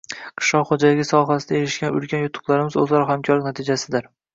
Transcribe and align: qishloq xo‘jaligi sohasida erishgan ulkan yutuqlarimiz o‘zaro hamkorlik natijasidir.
qishloq 0.43 0.63
xo‘jaligi 0.71 1.05
sohasida 1.11 1.57
erishgan 1.61 1.95
ulkan 2.01 2.27
yutuqlarimiz 2.27 2.83
o‘zaro 2.87 3.07
hamkorlik 3.15 3.51
natijasidir. 3.53 4.15